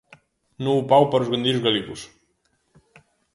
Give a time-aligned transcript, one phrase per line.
[0.65, 2.01] Novo pau para os gandeiros galegos.